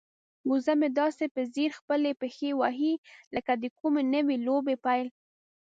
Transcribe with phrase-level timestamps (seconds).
[0.51, 2.93] وزه مې داسې په ځیر خپلې پښې وهي
[3.35, 5.07] لکه د کومې نوې لوبې پیل.